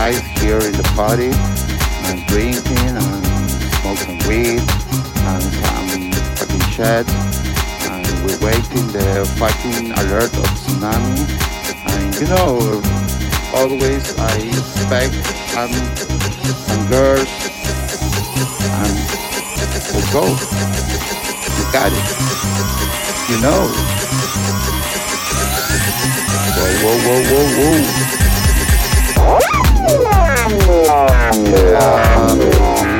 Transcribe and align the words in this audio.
All 0.00 0.12
here 0.40 0.56
in 0.56 0.72
the 0.72 0.92
party 0.96 1.28
and 2.08 2.24
drinking 2.26 2.96
and 2.96 3.24
smoking 3.84 4.16
weed 4.24 4.64
and 5.28 5.44
some 5.60 6.12
fucking 6.40 6.64
shit. 6.72 7.04
And 7.84 8.08
we're 8.24 8.40
waiting 8.40 8.88
the 8.96 9.28
fucking 9.36 9.92
alert 10.00 10.32
of 10.40 10.48
tsunami. 10.56 11.20
And 11.84 12.14
you 12.16 12.26
know, 12.32 12.80
always 13.52 14.16
I 14.16 14.40
expect 14.40 15.12
some, 15.52 15.72
some 16.64 16.82
girls 16.88 17.28
and 18.72 18.96
we'll 19.92 20.08
go. 20.16 20.24
You 21.60 21.64
got 21.76 21.92
it. 21.92 22.06
You 23.28 23.36
know. 23.44 23.68
Whoa, 26.56 26.72
whoa, 26.80 26.96
whoa, 27.04 27.20
whoa, 27.28 28.16
whoa. 28.16 28.19
Yeah. 31.70 32.99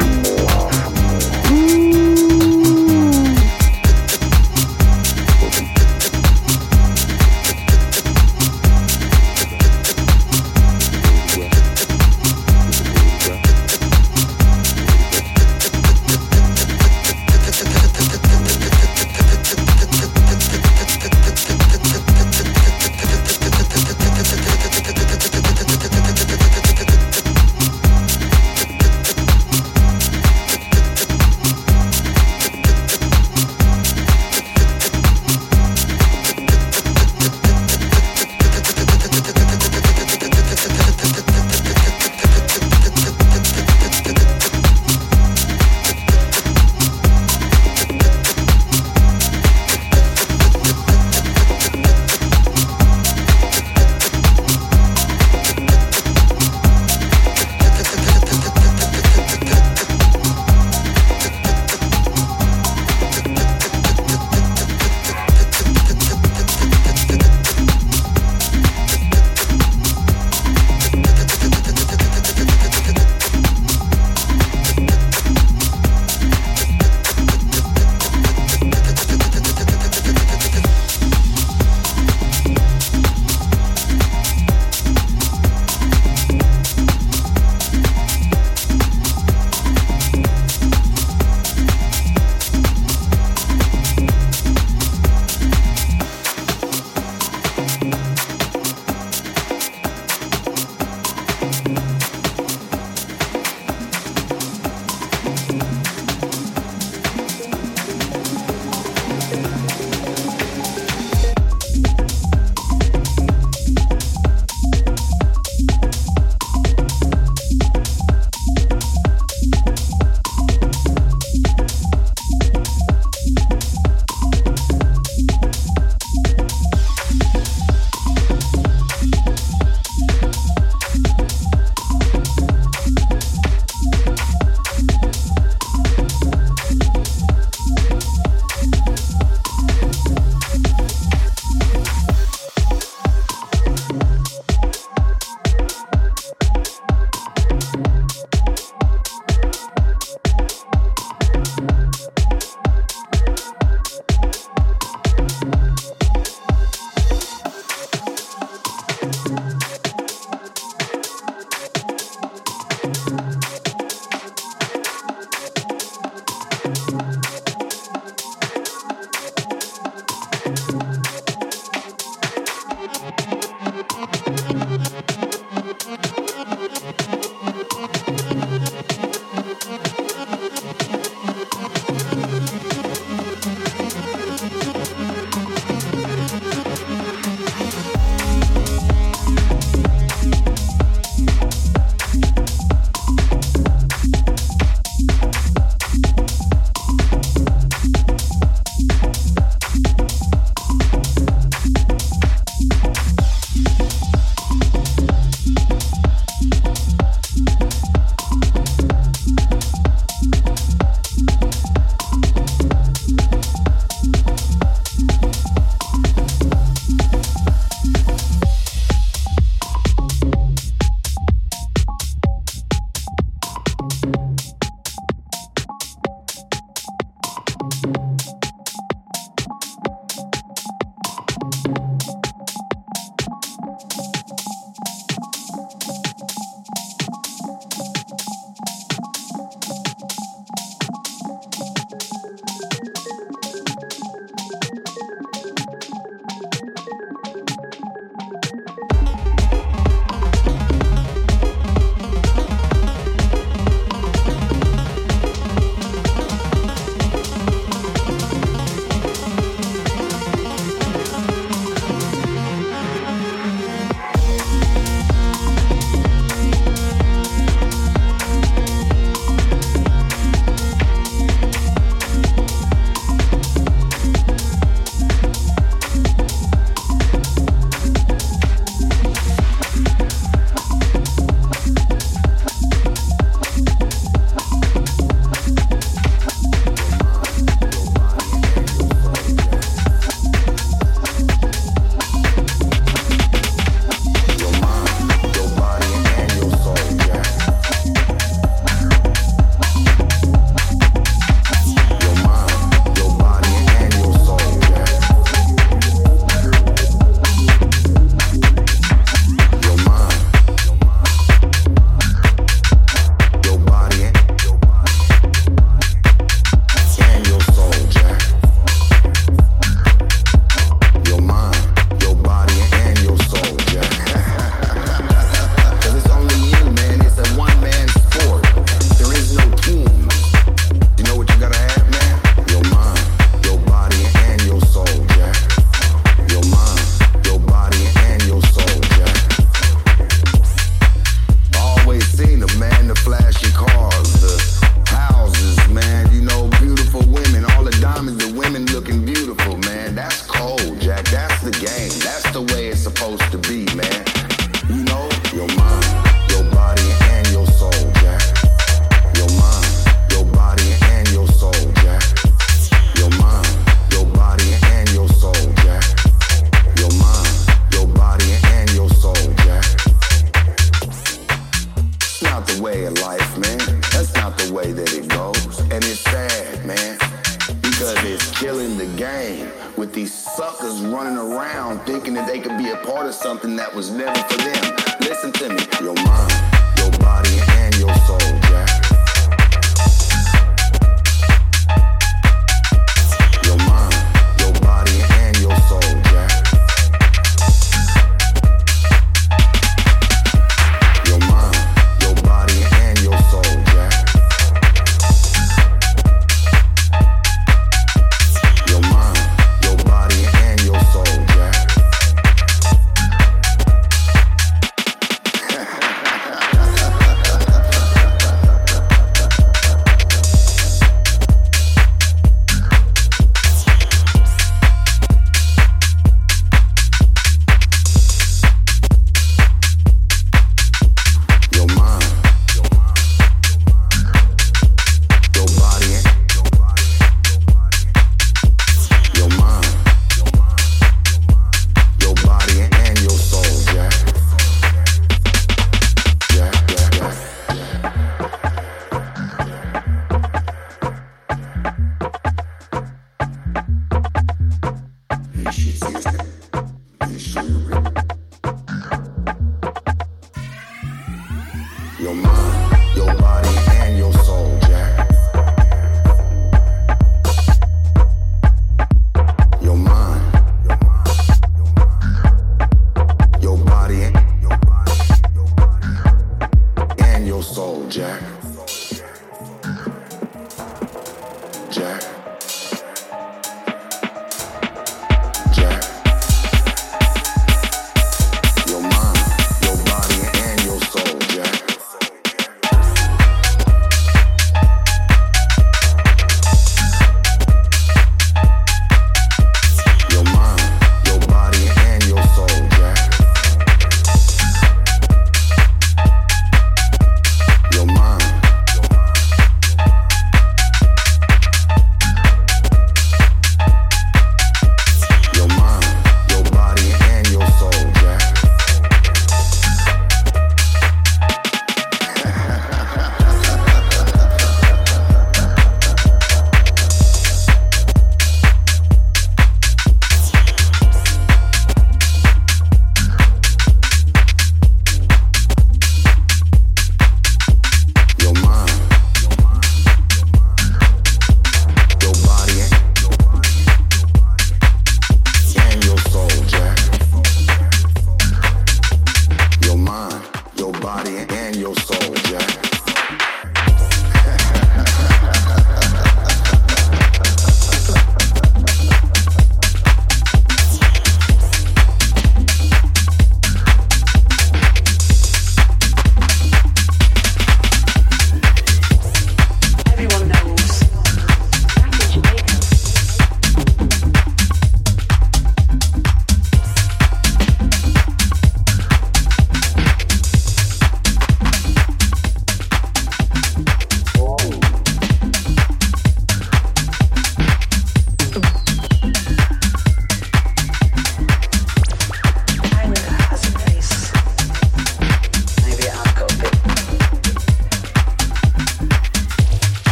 something 383.12 383.56
that 383.56 383.74
was 383.74 383.90
never 383.90 384.39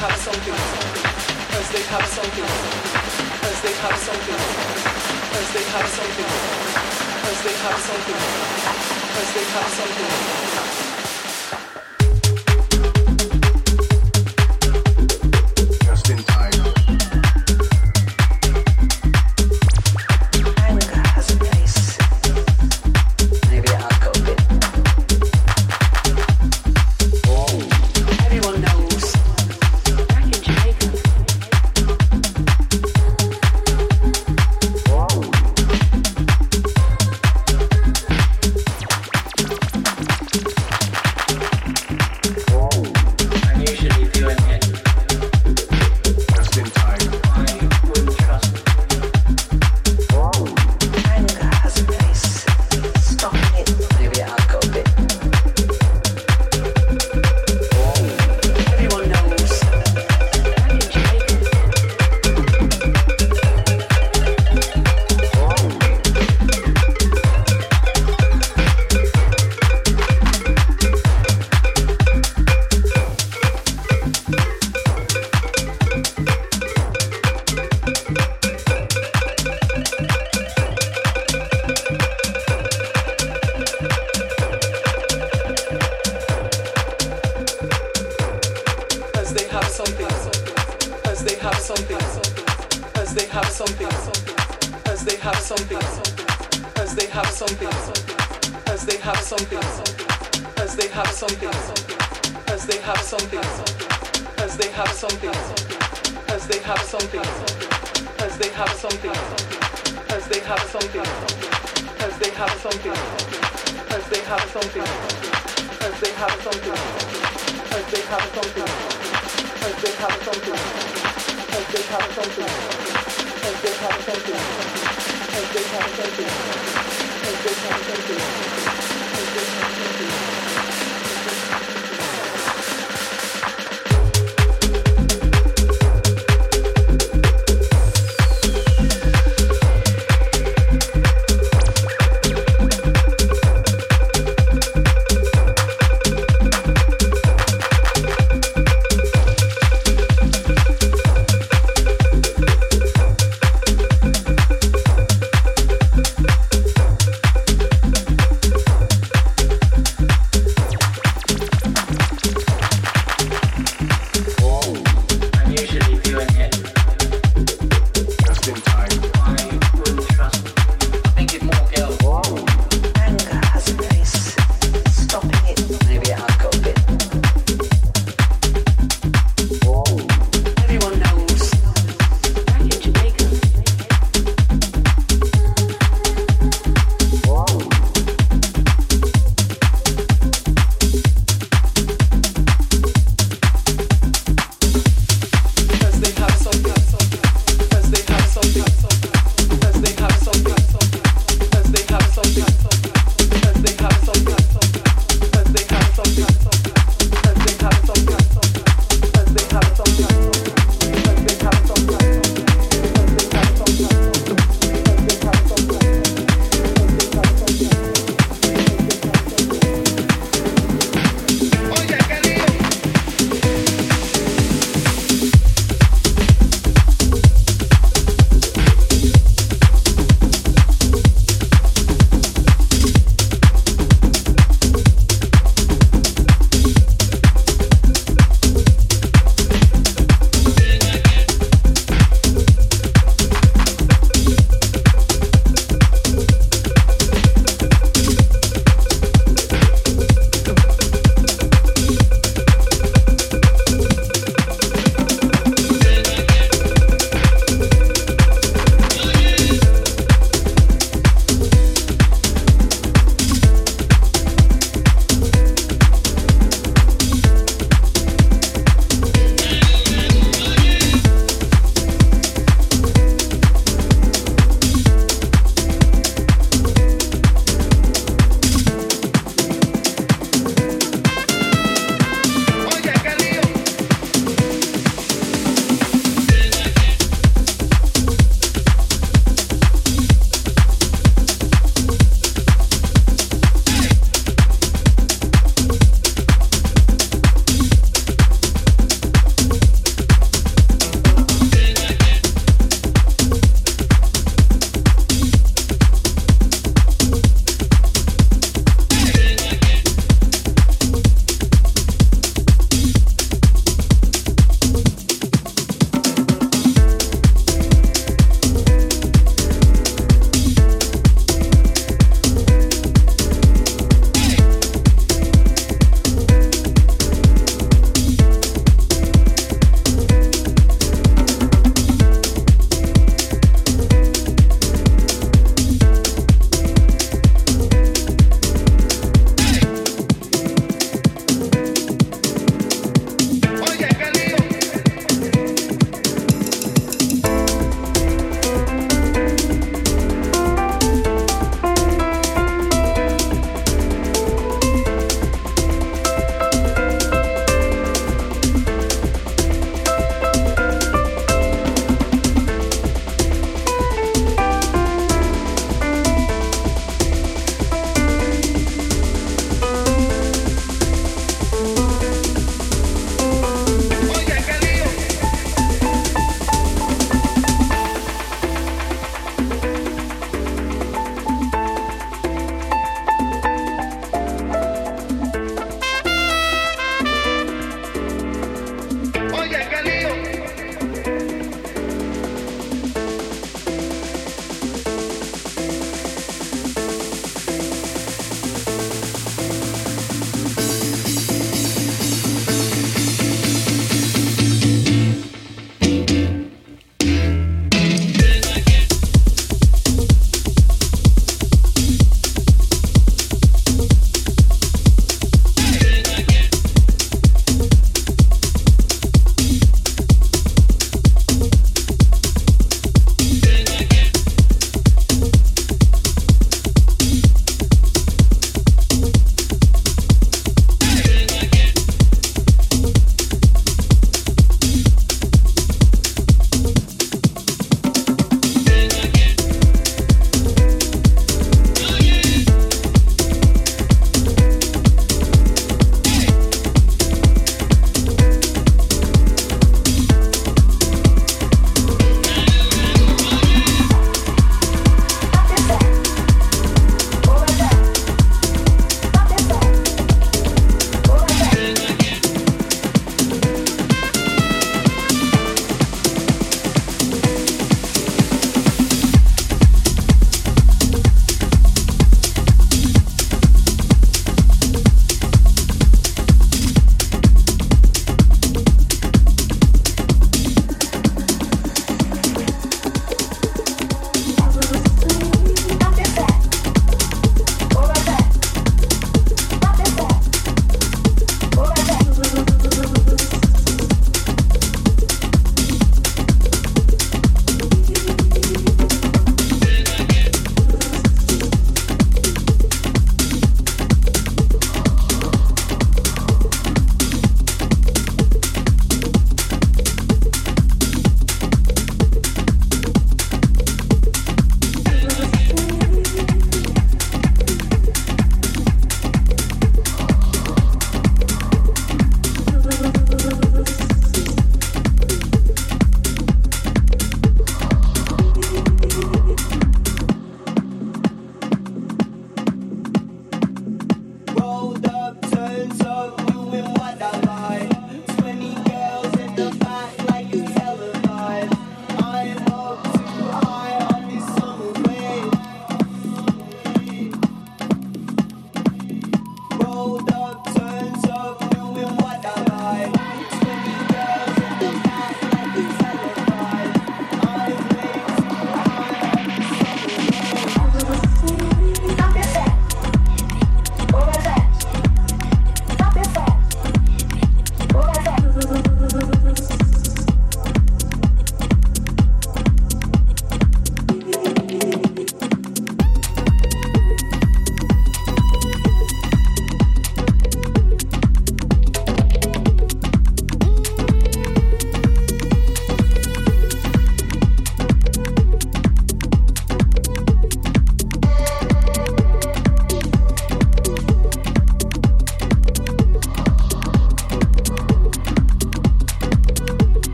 have 0.00 0.16
something, 0.16 0.54
as 0.54 1.68
they 1.68 1.82
have 1.92 2.06
something, 2.06 2.44
as 3.44 3.60
they 3.60 3.74
have 3.84 3.98
something, 3.98 4.40
as 5.36 5.52
they 5.52 5.64
have 5.72 5.88
something, 5.88 6.30
as 7.28 7.42
they 7.44 7.52
have 7.52 7.78
something, 7.78 8.20
as 9.20 9.34
they 9.34 9.44
have 9.44 9.68
something. 9.68 10.69